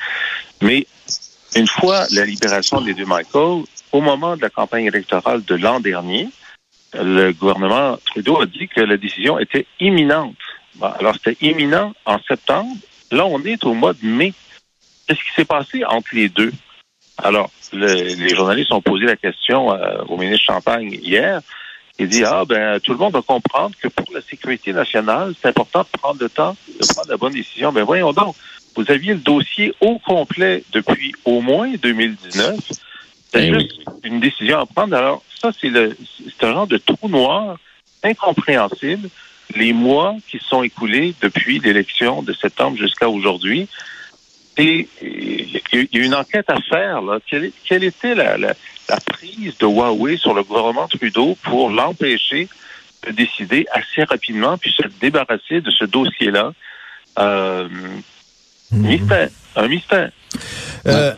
Mais 0.63 0.87
une 1.57 1.67
fois 1.67 2.07
la 2.13 2.25
libération 2.25 2.81
des 2.81 2.95
deux 2.95 3.05
Michael, 3.05 3.65
au 3.93 4.01
moment 4.01 4.37
de 4.37 4.43
la 4.43 4.51
campagne 4.51 4.85
électorale 4.87 5.45
de 5.45 5.55
l'an 5.55 5.81
dernier, 5.81 6.29
le 6.95 7.33
gouvernement 7.33 7.99
Trudeau 8.07 8.41
a 8.41 8.47
dit 8.47 8.69
que 8.69 8.81
la 8.81 8.97
décision 8.97 9.39
était 9.39 9.67
imminente. 9.79 10.37
alors, 10.83 11.15
c'était 11.15 11.37
imminent 11.41 11.93
en 12.05 12.19
septembre. 12.23 12.75
Là, 13.11 13.27
on 13.27 13.43
est 13.45 13.65
au 13.65 13.75
mois 13.75 13.93
de 13.93 14.07
mai. 14.07 14.33
Qu'est-ce 15.07 15.21
qui 15.21 15.33
s'est 15.35 15.45
passé 15.45 15.85
entre 15.85 16.15
les 16.15 16.29
deux? 16.29 16.53
Alors, 17.19 17.51
les 17.73 18.35
journalistes 18.35 18.73
ont 18.73 18.81
posé 18.81 19.05
la 19.05 19.17
question 19.17 19.73
euh, 19.73 20.03
au 20.09 20.17
ministre 20.17 20.47
Champagne 20.47 20.93
hier. 20.93 21.41
Il 21.99 22.09
dit, 22.09 22.25
ah, 22.25 22.45
ben, 22.49 22.81
tout 22.81 22.93
le 22.93 22.99
monde 22.99 23.13
va 23.13 23.21
comprendre 23.21 23.77
que 23.79 23.89
pour 23.89 24.07
la 24.15 24.23
sécurité 24.23 24.73
nationale, 24.73 25.35
c'est 25.41 25.49
important 25.49 25.83
de 25.83 25.99
prendre 25.99 26.23
le 26.23 26.31
temps 26.31 26.57
de 26.69 26.87
prendre 26.87 27.11
la 27.11 27.17
bonne 27.19 27.35
décision. 27.35 27.73
Ben, 27.73 27.85
voyons 27.85 28.13
donc, 28.13 28.35
vous 28.77 28.91
aviez 28.91 29.13
le 29.13 29.21
dossier 29.21 29.75
au 29.81 29.99
complet 29.99 30.63
depuis 30.73 31.15
au 31.25 31.41
moins 31.41 31.73
2019. 31.83 32.57
C'est 33.33 33.49
Eh 33.49 33.55
juste 33.55 33.81
une 34.05 34.21
décision 34.21 34.59
à 34.61 34.67
prendre. 34.67 34.97
Alors, 34.97 35.23
ça, 35.41 35.51
c'est 35.59 35.69
le, 35.69 35.97
c'est 36.25 36.47
un 36.47 36.53
genre 36.53 36.67
de 36.67 36.79
trou 36.79 37.09
noir 37.09 37.57
incompréhensible. 38.03 39.09
Les 39.57 39.73
mois 39.73 40.17
qui 40.29 40.39
se 40.39 40.45
sont 40.45 40.63
écoulés 40.63 41.15
depuis 41.21 41.59
l'élection 41.59 42.23
de 42.23 42.33
septembre 42.33 42.77
jusqu'à 42.77 43.09
aujourd'hui. 43.09 43.69
Et 44.57 44.89
il 45.03 45.61
y 45.93 45.99
a 45.99 46.05
une 46.05 46.15
enquête 46.15 46.51
à 46.51 46.61
faire. 46.61 47.03
Là. 47.03 47.19
Quelle, 47.27 47.51
quelle 47.65 47.85
était 47.85 48.15
la, 48.15 48.37
la, 48.37 48.55
la, 48.89 48.97
prise 49.01 49.57
de 49.59 49.67
Huawei 49.67 50.17
sur 50.17 50.35
le 50.35 50.43
gouvernement 50.43 50.87
Trudeau 50.89 51.37
pour 51.43 51.71
l'empêcher 51.71 52.49
de 53.07 53.13
décider 53.13 53.67
assez 53.73 54.05
rapidement 54.05 54.59
puis 54.59 54.73
se 54.73 54.87
débarrasser 55.01 55.61
de 55.61 55.71
ce 55.71 55.85
dossier-là? 55.85 56.53
Euh, 57.19 57.69
Mystère. 58.73 59.29
Un 59.57 59.69
mystère. 59.69 60.11
Euh, 60.87 61.15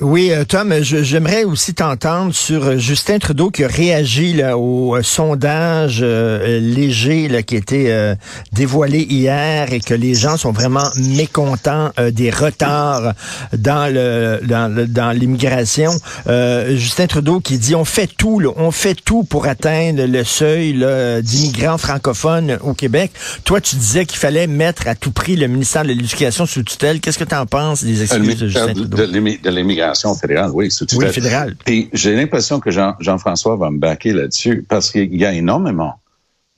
oui, 0.00 0.32
Tom, 0.48 0.72
j'aimerais 0.82 1.44
aussi 1.44 1.74
t'entendre 1.74 2.32
sur 2.32 2.78
Justin 2.78 3.18
Trudeau 3.18 3.50
qui 3.50 3.64
a 3.64 3.68
réagi 3.68 4.32
là, 4.32 4.56
au 4.56 4.96
euh, 4.96 5.02
sondage 5.02 5.98
euh, 6.02 6.60
léger 6.60 7.28
là, 7.28 7.42
qui 7.42 7.56
a 7.56 7.58
été 7.58 7.92
euh, 7.92 8.14
dévoilé 8.52 9.00
hier 9.00 9.72
et 9.72 9.80
que 9.80 9.94
les 9.94 10.14
gens 10.14 10.36
sont 10.36 10.52
vraiment 10.52 10.88
mécontents 10.96 11.90
euh, 11.98 12.10
des 12.10 12.30
retards 12.30 13.14
dans 13.56 13.92
le 13.92 14.40
dans, 14.44 14.72
le, 14.72 14.86
dans 14.86 15.10
l'immigration. 15.10 15.90
Justin 16.26 17.06
Trudeau 17.06 17.40
qui 17.40 17.58
dit 17.58 17.74
on 17.74 17.84
fait 17.84 18.06
tout, 18.06 18.38
là, 18.40 18.50
on 18.56 18.70
fait 18.70 18.94
tout 18.94 19.24
pour 19.24 19.46
atteindre 19.46 20.04
le 20.04 20.24
seuil 20.24 20.74
d'immigrants 21.22 21.78
francophones 21.78 22.58
au 22.62 22.74
Québec. 22.74 23.10
Toi, 23.44 23.60
tu 23.60 23.76
disais 23.76 24.04
qu'il 24.04 24.18
fallait 24.18 24.46
mettre 24.46 24.86
à 24.86 24.94
tout 24.94 25.10
prix 25.10 25.36
le 25.36 25.46
ministère 25.46 25.82
de 25.82 25.88
l'Éducation 25.88 26.46
sous 26.46 26.62
tutelle. 26.62 27.00
Qu'est-ce 27.00 27.18
que 27.18 27.24
tu 27.24 27.34
en 27.34 27.46
penses 27.46 27.82
des 27.84 28.02
excuses 28.02 28.38
de 28.38 28.48
Justin 28.48 28.74
Trudeau? 28.74 28.96
De 28.96 29.50
fédérale, 29.94 30.50
oui, 30.52 30.70
sous 30.70 30.86
Oui, 30.96 31.06
fédérale. 31.08 31.56
Et 31.66 31.88
j'ai 31.92 32.14
l'impression 32.14 32.60
que 32.60 32.70
Jean, 32.70 32.94
Jean-François 33.00 33.56
va 33.56 33.70
me 33.70 33.78
baquer 33.78 34.12
là-dessus 34.12 34.64
parce 34.68 34.90
qu'il 34.90 35.14
y 35.16 35.24
a 35.24 35.32
énormément 35.32 35.94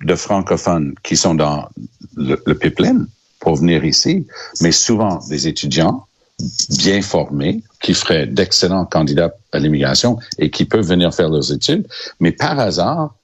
de 0.05 0.15
francophones 0.15 0.95
qui 1.03 1.17
sont 1.17 1.35
dans 1.35 1.69
le, 2.17 2.41
le 2.47 2.55
pipeline 2.55 3.07
pour 3.41 3.57
venir 3.57 3.85
ici, 3.85 4.27
mais 4.61 4.73
souvent 4.73 5.21
des 5.29 5.49
étudiants 5.49 6.07
bien 6.79 7.03
formés 7.03 7.63
qui 7.83 7.95
feraient 7.95 8.27
d'excellents 8.27 8.87
candidats 8.87 9.33
à 9.53 9.59
l'immigration 9.59 10.19
et 10.39 10.51
qui 10.51 10.65
peuvent 10.65 10.87
venir 10.87 11.15
faire 11.15 11.29
leurs 11.29 11.53
études. 11.53 11.87
Mais 12.19 12.33
par 12.33 12.59
hasard, 12.59 13.15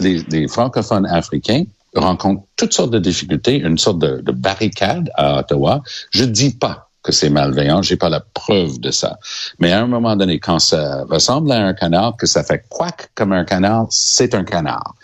les, 0.00 0.22
les 0.30 0.48
francophones 0.48 1.06
africains 1.06 1.64
rencontrent 1.94 2.44
toutes 2.56 2.72
sortes 2.72 2.90
de 2.90 2.98
difficultés, 2.98 3.56
une 3.56 3.78
sorte 3.78 3.98
de, 3.98 4.20
de 4.20 4.32
barricade 4.32 5.10
à 5.14 5.40
Ottawa. 5.40 5.82
Je 6.10 6.24
dis 6.24 6.52
pas 6.52 6.90
que 7.04 7.12
c'est 7.12 7.30
malveillant. 7.30 7.82
J'ai 7.82 7.96
pas 7.96 8.08
la 8.08 8.20
preuve 8.20 8.80
de 8.80 8.90
ça. 8.90 9.18
Mais 9.60 9.70
à 9.70 9.80
un 9.80 9.86
moment 9.86 10.16
donné, 10.16 10.40
quand 10.40 10.58
ça 10.58 11.04
ressemble 11.04 11.52
à 11.52 11.64
un 11.64 11.74
canard, 11.74 12.16
que 12.16 12.26
ça 12.26 12.42
fait 12.42 12.64
quack 12.68 13.10
comme 13.14 13.32
un 13.32 13.44
canard, 13.44 13.86
c'est 13.90 14.34
un 14.34 14.42
canard. 14.42 14.96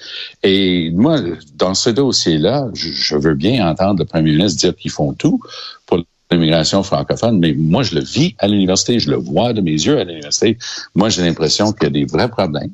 Et 0.43 0.91
moi, 0.91 1.21
dans 1.55 1.75
ce 1.75 1.91
dossier-là, 1.91 2.69
je 2.75 3.17
veux 3.17 3.35
bien 3.35 3.69
entendre 3.69 4.01
le 4.01 4.07
premier 4.07 4.33
ministre 4.33 4.59
dire 4.59 4.75
qu'ils 4.75 4.91
font 4.91 5.13
tout 5.13 5.41
pour 5.87 5.99
l'immigration 6.31 6.83
francophone, 6.83 7.39
mais 7.39 7.53
moi, 7.53 7.83
je 7.83 7.95
le 7.95 8.03
vis 8.03 8.35
à 8.39 8.49
l'université, 8.49 8.99
je 8.99 9.11
le 9.11 9.17
vois 9.17 9.53
de 9.53 9.61
mes 9.61 9.73
yeux 9.73 9.99
à 9.99 10.05
l'université. 10.05 10.59
Moi, 10.95 11.09
j'ai 11.11 11.23
l'impression 11.23 11.73
qu'il 11.73 11.85
y 11.85 11.87
a 11.87 11.91
des 11.91 12.05
vrais 12.05 12.29
problèmes. 12.29 12.73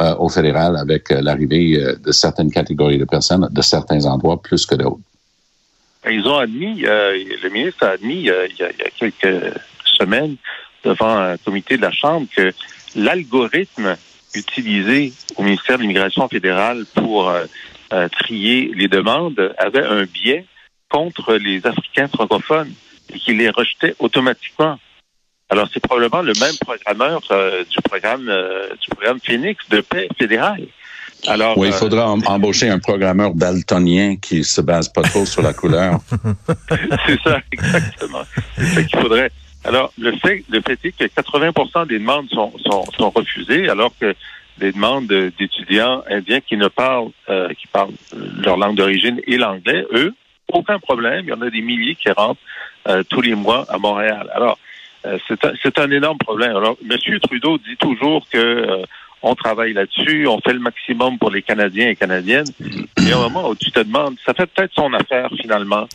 Euh, 0.00 0.14
au 0.18 0.28
fédéral 0.28 0.76
avec 0.76 1.10
euh, 1.10 1.20
l'arrivée 1.20 1.74
euh, 1.74 1.96
de 1.96 2.12
certaines 2.12 2.52
catégories 2.52 2.98
de 2.98 3.04
personnes 3.04 3.48
de 3.50 3.62
certains 3.62 4.04
endroits 4.04 4.40
plus 4.40 4.64
que 4.64 4.76
d'autres. 4.76 5.00
Ils 6.10 6.26
ont 6.26 6.38
admis, 6.38 6.84
euh, 6.86 7.22
le 7.42 7.48
ministre 7.50 7.84
a 7.84 7.90
admis 7.90 8.30
euh, 8.30 8.46
il, 8.48 8.56
y 8.56 8.62
a, 8.62 8.72
quelques 8.96 9.54
semaines 9.84 10.36
devant 10.84 11.16
un 11.16 11.36
comité 11.36 11.76
de 11.76 11.82
la 11.82 11.92
Chambre 11.92 12.26
que 12.34 12.52
l'algorithme 12.96 13.96
utilisé 14.34 15.12
au 15.36 15.42
ministère 15.42 15.76
de 15.76 15.82
l'Immigration 15.82 16.28
fédérale 16.28 16.84
pour 16.94 17.30
euh, 17.30 18.08
trier 18.08 18.70
les 18.74 18.88
demandes 18.88 19.54
avait 19.58 19.84
un 19.84 20.04
biais 20.04 20.46
contre 20.88 21.34
les 21.34 21.66
Africains 21.66 22.08
francophones 22.08 22.72
et 23.12 23.18
qu'il 23.18 23.38
les 23.38 23.50
rejetait 23.50 23.94
automatiquement. 23.98 24.78
Alors, 25.50 25.68
c'est 25.72 25.80
probablement 25.80 26.20
le 26.20 26.34
même 26.40 26.54
programmeur 26.60 27.20
du 27.70 27.80
programme 27.82 28.30
du 28.80 28.88
programme 28.90 29.18
Phoenix 29.20 29.66
de 29.70 29.80
paix 29.80 30.08
fédéral. 30.18 30.66
Alors, 31.26 31.58
oui, 31.58 31.68
il 31.68 31.72
faudra 31.72 32.10
euh, 32.10 32.20
embaucher 32.26 32.68
un 32.68 32.78
programmeur 32.78 33.34
daltonien 33.34 34.16
qui 34.16 34.44
se 34.44 34.60
base 34.60 34.88
pas 34.88 35.02
trop 35.02 35.26
sur 35.26 35.42
la 35.42 35.52
couleur. 35.52 35.98
c'est 37.06 37.20
ça, 37.22 37.40
exactement. 37.50 38.22
C'est 38.56 38.64
ça 38.64 38.82
qu'il 38.84 39.00
faudrait. 39.00 39.30
Alors, 39.64 39.92
le 39.98 40.12
fait, 40.16 40.44
le 40.48 40.60
fait 40.60 40.78
est 40.84 40.92
que 40.92 41.04
80% 41.04 41.88
des 41.88 41.98
demandes 41.98 42.28
sont, 42.30 42.52
sont, 42.64 42.84
sont 42.96 43.10
refusées, 43.10 43.68
alors 43.68 43.92
que 44.00 44.14
des 44.58 44.72
demandes 44.72 45.06
d'étudiants 45.06 46.02
indiens 46.10 46.40
qui 46.40 46.56
ne 46.56 46.68
parlent, 46.68 47.10
euh, 47.28 47.48
qui 47.54 47.66
parlent 47.66 47.92
leur 48.44 48.56
langue 48.56 48.76
d'origine 48.76 49.20
et 49.26 49.36
l'anglais, 49.36 49.84
eux, 49.92 50.14
aucun 50.52 50.78
problème. 50.78 51.24
Il 51.24 51.30
y 51.30 51.32
en 51.32 51.42
a 51.42 51.50
des 51.50 51.60
milliers 51.60 51.94
qui 51.94 52.10
rentrent 52.10 52.40
euh, 52.88 53.02
tous 53.08 53.20
les 53.20 53.34
mois 53.34 53.66
à 53.68 53.78
Montréal. 53.78 54.30
Alors, 54.34 54.58
euh, 55.06 55.18
c'est 55.28 55.78
un, 55.78 55.82
un, 55.84 55.90
énorme 55.90 56.18
problème. 56.18 56.56
Alors, 56.56 56.76
M. 56.88 56.96
Trudeau 57.20 57.58
dit 57.58 57.76
toujours 57.76 58.26
que 58.30 58.38
euh, 58.38 58.82
on 59.22 59.34
travaille 59.34 59.72
là-dessus, 59.72 60.26
on 60.26 60.40
fait 60.40 60.52
le 60.52 60.60
maximum 60.60 61.18
pour 61.18 61.30
les 61.30 61.42
Canadiens 61.42 61.88
et 61.88 61.96
Canadiennes. 61.96 62.46
Et 63.06 63.14
au 63.14 63.20
moment 63.20 63.48
où 63.50 63.54
tu 63.54 63.70
te 63.70 63.80
demandes, 63.80 64.16
ça 64.24 64.34
fait 64.34 64.46
peut-être 64.46 64.72
son 64.74 64.92
affaire 64.92 65.28
finalement 65.40 65.86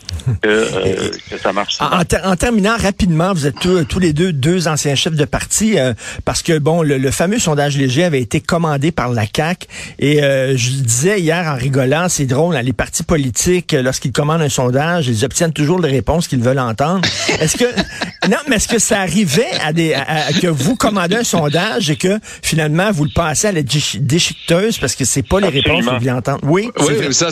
que, 0.41 0.47
euh, 0.47 1.09
que 1.29 1.37
ça 1.37 1.53
marche. 1.53 1.77
En, 1.81 2.01
en, 2.01 2.35
terminant 2.35 2.75
rapidement, 2.77 3.33
vous 3.33 3.47
êtes 3.47 3.59
tous, 3.59 3.83
tous 3.85 3.99
les 3.99 4.13
deux 4.13 4.33
deux 4.33 4.67
anciens 4.67 4.95
chefs 4.95 5.15
de 5.15 5.25
parti 5.25 5.77
euh, 5.77 5.93
parce 6.25 6.41
que 6.41 6.59
bon, 6.59 6.81
le, 6.81 6.97
le, 6.97 7.11
fameux 7.11 7.39
sondage 7.39 7.77
léger 7.77 8.03
avait 8.03 8.21
été 8.21 8.41
commandé 8.41 8.91
par 8.91 9.11
la 9.11 9.25
CAC 9.25 9.67
et 9.99 10.23
euh, 10.23 10.57
je 10.57 10.71
disais 10.71 11.19
hier 11.19 11.45
en 11.47 11.55
rigolant, 11.55 12.09
c'est 12.09 12.25
drôle, 12.25 12.55
hein, 12.55 12.61
les 12.61 12.73
partis 12.73 13.03
politiques 13.03 13.73
lorsqu'ils 13.73 14.11
commandent 14.11 14.41
un 14.41 14.49
sondage, 14.49 15.07
ils 15.07 15.23
obtiennent 15.23 15.53
toujours 15.53 15.79
les 15.79 15.91
réponses 15.91 16.27
qu'ils 16.27 16.41
veulent 16.41 16.59
entendre. 16.59 17.01
Est-ce 17.39 17.57
que 17.57 17.65
non, 18.29 18.37
mais 18.47 18.57
est-ce 18.57 18.67
que 18.67 18.79
ça 18.79 19.01
arrivait 19.01 19.51
à 19.63 19.71
des 19.71 19.93
à, 19.93 20.27
à, 20.27 20.33
que 20.33 20.47
vous 20.47 20.75
commandez 20.75 21.15
un 21.15 21.23
sondage 21.23 21.89
et 21.89 21.95
que 21.95 22.19
finalement 22.41 22.91
vous 22.91 23.05
le 23.05 23.12
passez 23.13 23.47
à 23.47 23.51
la 23.51 23.61
déchiqueteuse 23.61 24.77
parce 24.77 24.95
que 24.95 25.05
c'est 25.05 25.27
pas 25.27 25.39
les 25.39 25.47
Absolument. 25.47 25.75
réponses 25.75 25.85
que 25.85 25.91
vous 25.91 25.99
voulez 25.99 26.11
entendre. 26.11 26.39
Oui, 26.43 26.69
oui 26.79 26.93
mais 26.99 27.11
ça, 27.11 27.29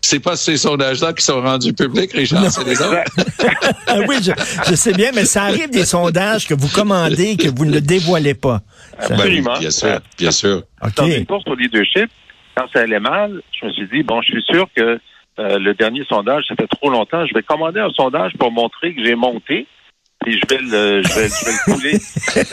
c'est 0.00 0.20
pas 0.20 0.36
ces 0.36 0.56
sondages-là 0.56 1.12
qui 1.12 1.24
sont 1.24 1.40
rendus 1.40 1.72
publics, 1.72 2.12
Richard, 2.12 2.50
c'est 2.50 2.64
les 2.64 2.80
autres. 2.80 3.02
ah 3.86 3.98
oui, 4.06 4.16
je, 4.22 4.32
je, 4.68 4.74
sais 4.74 4.92
bien, 4.92 5.10
mais 5.14 5.24
ça 5.24 5.44
arrive 5.44 5.70
des 5.70 5.84
sondages 5.84 6.46
que 6.46 6.54
vous 6.54 6.68
commandez 6.68 7.30
et 7.30 7.36
que 7.36 7.48
vous 7.48 7.64
ne 7.64 7.78
dévoilez 7.78 8.34
pas. 8.34 8.60
Absolument. 8.98 9.54
Ben, 9.54 9.60
bien 9.60 9.70
sûr, 9.70 10.00
bien 10.18 10.30
sûr. 10.30 10.62
Okay. 10.82 10.92
Dans 10.96 11.06
une 11.06 11.26
course 11.26 11.44
au 11.46 11.54
leadership, 11.54 12.10
quand 12.56 12.66
ça 12.72 12.80
allait 12.80 13.00
mal, 13.00 13.40
je 13.58 13.66
me 13.66 13.72
suis 13.72 13.88
dit, 13.88 14.02
bon, 14.02 14.20
je 14.22 14.28
suis 14.28 14.42
sûr 14.42 14.68
que 14.76 14.98
euh, 15.38 15.58
le 15.58 15.74
dernier 15.74 16.04
sondage, 16.08 16.44
ça 16.46 16.54
fait 16.54 16.66
trop 16.66 16.90
longtemps, 16.90 17.24
je 17.26 17.32
vais 17.34 17.42
commander 17.42 17.80
un 17.80 17.90
sondage 17.90 18.32
pour 18.38 18.52
montrer 18.52 18.94
que 18.94 19.04
j'ai 19.04 19.14
monté 19.14 19.66
puis 20.22 20.40
je 20.40 20.54
vais 20.54 20.62
le, 20.62 21.02
je 21.02 21.08
vais, 21.14 21.28
je 21.28 21.44
vais 21.44 21.52
le 21.52 21.72
couler. 21.72 22.00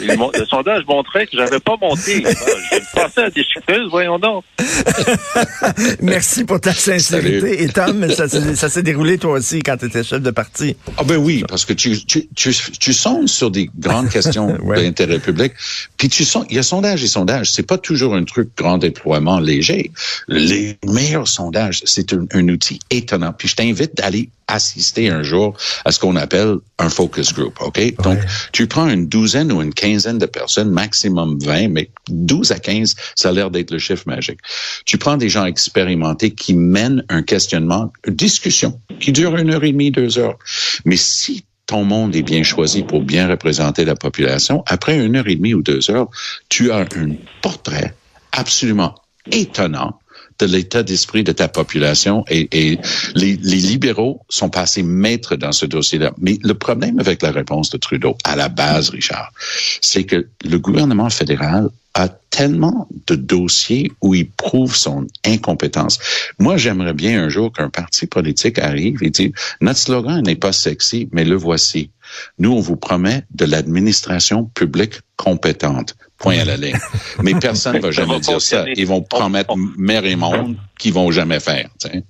le, 0.00 0.38
le, 0.38 0.46
sondage 0.46 0.84
montrait 0.86 1.26
que 1.26 1.36
j'avais 1.36 1.60
pas 1.60 1.76
monté. 1.80 2.22
Je 2.22 2.76
vais 2.76 2.82
passer 2.94 3.20
à 3.20 3.30
des 3.30 3.44
chiffreuses, 3.44 3.90
voyons 3.90 4.18
donc. 4.18 4.44
Merci 6.02 6.44
pour 6.44 6.60
ta 6.60 6.72
sincérité. 6.72 7.40
Salut. 7.40 7.54
Et 7.54 7.68
Tom, 7.68 8.10
ça, 8.10 8.28
ça 8.54 8.68
s'est 8.68 8.82
déroulé 8.82 9.18
toi 9.18 9.32
aussi 9.32 9.60
quand 9.60 9.76
tu 9.76 9.86
étais 9.86 10.02
chef 10.02 10.22
de 10.22 10.30
parti. 10.30 10.76
Ah 10.96 11.04
ben 11.04 11.16
oui, 11.16 11.44
parce 11.48 11.64
que 11.64 11.72
tu, 11.72 12.04
tu, 12.04 12.28
tu, 12.34 12.52
tu 12.54 12.92
sondes 12.92 13.28
sur 13.28 13.50
des 13.50 13.70
grandes 13.78 14.08
questions 14.08 14.56
ouais. 14.62 14.82
d'intérêt 14.82 15.18
public. 15.18 15.52
Puis 15.96 16.08
tu 16.08 16.24
sondes, 16.24 16.46
il 16.50 16.56
y 16.56 16.58
a 16.58 16.62
sondage 16.62 17.02
et 17.02 17.08
sondage. 17.08 17.50
C'est 17.50 17.66
pas 17.66 17.78
toujours 17.78 18.14
un 18.14 18.24
truc 18.24 18.50
grand 18.56 18.78
déploiement 18.78 19.40
léger. 19.40 19.90
Les 20.28 20.76
meilleurs 20.86 21.28
sondages, 21.28 21.82
c'est 21.84 22.12
un, 22.12 22.26
un 22.32 22.48
outil 22.48 22.80
étonnant. 22.90 23.32
Puis 23.32 23.48
je 23.48 23.56
t'invite 23.56 23.96
d'aller 23.96 24.28
assister 24.50 25.08
un 25.08 25.22
jour 25.22 25.56
à 25.84 25.92
ce 25.92 25.98
qu'on 25.98 26.16
appelle 26.16 26.56
un 26.78 26.88
focus 26.88 27.32
group, 27.32 27.59
OK? 27.60 27.76
Ouais. 27.76 27.94
Donc, 28.02 28.18
tu 28.52 28.66
prends 28.66 28.88
une 28.88 29.06
douzaine 29.06 29.52
ou 29.52 29.62
une 29.62 29.74
quinzaine 29.74 30.18
de 30.18 30.26
personnes, 30.26 30.70
maximum 30.70 31.38
20, 31.40 31.68
mais 31.68 31.90
12 32.08 32.52
à 32.52 32.58
15, 32.58 32.94
ça 33.14 33.28
a 33.30 33.32
l'air 33.32 33.50
d'être 33.50 33.70
le 33.70 33.78
chiffre 33.78 34.04
magique. 34.06 34.40
Tu 34.84 34.98
prends 34.98 35.16
des 35.16 35.28
gens 35.28 35.44
expérimentés 35.44 36.32
qui 36.32 36.54
mènent 36.54 37.04
un 37.08 37.22
questionnement, 37.22 37.92
une 38.06 38.14
discussion 38.14 38.80
qui 39.00 39.12
dure 39.12 39.36
une 39.36 39.50
heure 39.50 39.64
et 39.64 39.72
demie, 39.72 39.90
deux 39.90 40.18
heures. 40.18 40.38
Mais 40.84 40.96
si 40.96 41.44
ton 41.66 41.84
monde 41.84 42.16
est 42.16 42.22
bien 42.22 42.42
choisi 42.42 42.82
pour 42.82 43.02
bien 43.02 43.28
représenter 43.28 43.84
la 43.84 43.94
population, 43.94 44.64
après 44.66 44.98
une 44.98 45.14
heure 45.14 45.28
et 45.28 45.36
demie 45.36 45.54
ou 45.54 45.62
deux 45.62 45.90
heures, 45.90 46.08
tu 46.48 46.72
as 46.72 46.80
un 46.80 47.14
portrait 47.42 47.94
absolument 48.32 48.96
étonnant 49.30 49.99
de 50.46 50.52
l'état 50.52 50.82
d'esprit 50.82 51.24
de 51.24 51.32
ta 51.32 51.48
population 51.48 52.24
et, 52.28 52.48
et 52.52 52.78
les, 53.14 53.36
les, 53.36 53.56
libéraux 53.56 54.20
sont 54.28 54.50
passés 54.50 54.82
maîtres 54.82 55.36
dans 55.36 55.52
ce 55.52 55.66
dossier-là. 55.66 56.12
Mais 56.18 56.38
le 56.42 56.54
problème 56.54 56.98
avec 56.98 57.22
la 57.22 57.30
réponse 57.30 57.70
de 57.70 57.78
Trudeau, 57.78 58.16
à 58.24 58.36
la 58.36 58.48
base, 58.48 58.90
Richard, 58.90 59.32
c'est 59.80 60.04
que 60.04 60.26
le 60.44 60.58
gouvernement 60.58 61.10
fédéral 61.10 61.68
a 61.94 62.08
tellement 62.08 62.88
de 63.08 63.16
dossiers 63.16 63.90
où 64.00 64.14
il 64.14 64.30
prouve 64.30 64.76
son 64.76 65.06
incompétence. 65.24 65.98
Moi, 66.38 66.56
j'aimerais 66.56 66.94
bien 66.94 67.24
un 67.24 67.28
jour 67.28 67.52
qu'un 67.52 67.68
parti 67.68 68.06
politique 68.06 68.58
arrive 68.58 69.02
et 69.02 69.10
dit, 69.10 69.32
notre 69.60 69.80
slogan 69.80 70.22
n'est 70.22 70.36
pas 70.36 70.52
sexy, 70.52 71.08
mais 71.12 71.24
le 71.24 71.34
voici. 71.34 71.90
Nous, 72.38 72.52
on 72.52 72.60
vous 72.60 72.76
promet 72.76 73.24
de 73.30 73.44
l'administration 73.44 74.44
publique 74.44 75.00
compétente. 75.16 75.96
Point 76.18 76.38
à 76.40 76.44
la 76.44 76.56
ligne. 76.56 76.78
Mais 77.22 77.34
personne 77.34 77.76
ne 77.76 77.80
va 77.82 77.90
jamais 77.90 78.20
dire 78.20 78.40
ça. 78.40 78.64
Ils 78.76 78.86
vont 78.86 79.02
promettre 79.02 79.56
mer 79.56 80.04
et 80.04 80.16
monde 80.16 80.56
qu'ils 80.78 80.92
vont 80.92 81.10
jamais 81.10 81.40
faire. 81.40 81.68
T'sais. 81.78 82.04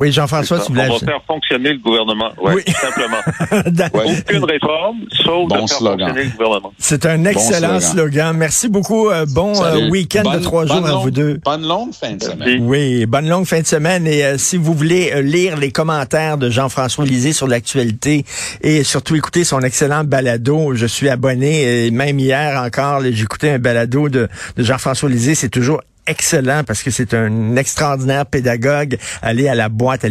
Oui, 0.00 0.12
Jean-François, 0.12 0.60
tu 0.60 0.72
voulais... 0.72 0.88
On 0.88 0.96
va 0.96 0.98
faire 0.98 1.22
fonctionner 1.26 1.72
le 1.72 1.78
gouvernement. 1.78 2.30
Ouais, 2.40 2.54
oui, 2.54 2.62
simplement. 2.72 3.18
Aucune 4.20 4.44
réforme, 4.44 4.98
sauf 5.24 5.48
bon 5.48 5.48
de 5.48 5.54
faire 5.54 5.68
slogan. 5.68 5.98
fonctionner 6.08 6.24
le 6.24 6.36
gouvernement. 6.36 6.72
C'est 6.78 7.06
un 7.06 7.24
excellent 7.24 7.74
bon 7.74 7.80
slogan. 7.80 8.10
slogan. 8.10 8.36
Merci 8.36 8.68
beaucoup. 8.68 9.10
Euh, 9.10 9.26
bon 9.26 9.52
euh, 9.64 9.90
week-end 9.90 10.30
de 10.30 10.38
trois 10.38 10.66
jours 10.66 10.76
longue, 10.76 10.88
à 10.88 10.94
vous 10.94 11.10
deux. 11.10 11.40
Bonne 11.44 11.66
longue 11.66 11.92
fin 11.92 12.12
de 12.14 12.22
semaine. 12.22 12.62
Oui, 12.62 13.06
bonne 13.06 13.28
longue 13.28 13.46
fin 13.46 13.60
de 13.60 13.66
semaine. 13.66 14.06
Et 14.06 14.24
euh, 14.24 14.38
si 14.38 14.56
vous 14.56 14.72
voulez 14.72 15.10
euh, 15.14 15.20
lire 15.20 15.56
les 15.56 15.72
commentaires 15.72 16.38
de 16.38 16.48
Jean-François 16.48 17.04
Lisée 17.04 17.32
sur 17.32 17.48
l'actualité 17.48 18.24
et 18.62 18.84
surtout 18.84 19.16
écouter 19.16 19.44
son 19.44 19.60
excellent 19.60 20.04
balado, 20.04 20.74
je 20.74 20.86
suis 20.86 21.08
abonné. 21.08 21.86
Et 21.86 21.90
même 21.90 22.18
hier 22.18 22.62
encore, 22.62 23.02
j'ai 23.02 23.22
écouté 23.22 23.50
un 23.50 23.58
balado 23.58 24.08
de, 24.08 24.28
de 24.56 24.62
Jean-François 24.62 25.08
Lisée. 25.08 25.34
C'est 25.34 25.48
toujours 25.48 25.80
excellent 26.08 26.64
parce 26.64 26.82
que 26.82 26.90
c'est 26.90 27.14
un 27.14 27.56
extraordinaire 27.56 28.26
pédagogue. 28.26 28.98
Allez 29.22 29.48
à 29.48 29.54
la 29.54 29.68
boîte 29.68 30.04